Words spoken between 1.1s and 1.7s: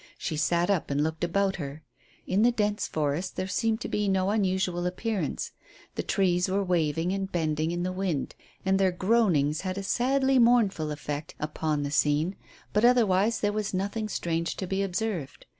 about